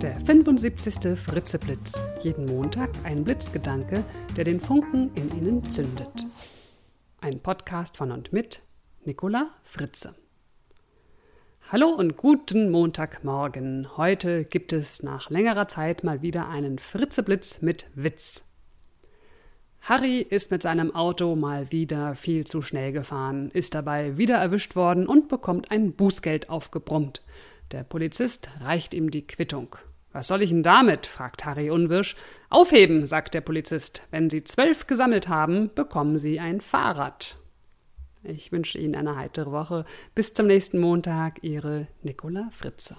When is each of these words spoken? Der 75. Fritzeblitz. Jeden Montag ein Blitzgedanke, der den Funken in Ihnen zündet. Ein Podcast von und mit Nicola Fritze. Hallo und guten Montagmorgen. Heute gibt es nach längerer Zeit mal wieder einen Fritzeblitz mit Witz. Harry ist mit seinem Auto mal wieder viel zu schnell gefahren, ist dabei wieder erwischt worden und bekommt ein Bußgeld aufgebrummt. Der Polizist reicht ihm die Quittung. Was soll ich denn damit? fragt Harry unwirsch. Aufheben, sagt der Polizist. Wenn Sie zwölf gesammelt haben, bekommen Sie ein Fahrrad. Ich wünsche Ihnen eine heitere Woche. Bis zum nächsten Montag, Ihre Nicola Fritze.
Der 0.00 0.20
75. 0.20 1.18
Fritzeblitz. 1.18 2.04
Jeden 2.22 2.46
Montag 2.46 2.90
ein 3.02 3.24
Blitzgedanke, 3.24 4.04
der 4.36 4.44
den 4.44 4.60
Funken 4.60 5.10
in 5.16 5.36
Ihnen 5.36 5.68
zündet. 5.68 6.24
Ein 7.20 7.40
Podcast 7.40 7.96
von 7.96 8.12
und 8.12 8.32
mit 8.32 8.62
Nicola 9.04 9.50
Fritze. 9.64 10.14
Hallo 11.72 11.88
und 11.88 12.16
guten 12.16 12.70
Montagmorgen. 12.70 13.96
Heute 13.96 14.44
gibt 14.44 14.72
es 14.72 15.02
nach 15.02 15.30
längerer 15.30 15.66
Zeit 15.66 16.04
mal 16.04 16.22
wieder 16.22 16.48
einen 16.48 16.78
Fritzeblitz 16.78 17.60
mit 17.60 17.90
Witz. 17.96 18.44
Harry 19.80 20.18
ist 20.20 20.52
mit 20.52 20.62
seinem 20.62 20.94
Auto 20.94 21.34
mal 21.34 21.72
wieder 21.72 22.14
viel 22.14 22.46
zu 22.46 22.62
schnell 22.62 22.92
gefahren, 22.92 23.50
ist 23.50 23.74
dabei 23.74 24.16
wieder 24.16 24.36
erwischt 24.36 24.76
worden 24.76 25.08
und 25.08 25.26
bekommt 25.26 25.72
ein 25.72 25.94
Bußgeld 25.94 26.50
aufgebrummt. 26.50 27.22
Der 27.70 27.84
Polizist 27.84 28.48
reicht 28.60 28.94
ihm 28.94 29.10
die 29.10 29.26
Quittung. 29.26 29.76
Was 30.12 30.28
soll 30.28 30.42
ich 30.42 30.50
denn 30.50 30.62
damit? 30.62 31.06
fragt 31.06 31.44
Harry 31.44 31.70
unwirsch. 31.70 32.16
Aufheben, 32.48 33.06
sagt 33.06 33.34
der 33.34 33.42
Polizist. 33.42 34.02
Wenn 34.10 34.30
Sie 34.30 34.42
zwölf 34.42 34.86
gesammelt 34.86 35.28
haben, 35.28 35.70
bekommen 35.74 36.16
Sie 36.16 36.40
ein 36.40 36.60
Fahrrad. 36.60 37.36
Ich 38.22 38.50
wünsche 38.50 38.78
Ihnen 38.78 38.94
eine 38.94 39.16
heitere 39.16 39.52
Woche. 39.52 39.84
Bis 40.14 40.32
zum 40.32 40.46
nächsten 40.46 40.78
Montag, 40.78 41.42
Ihre 41.42 41.88
Nicola 42.02 42.48
Fritze. 42.50 42.96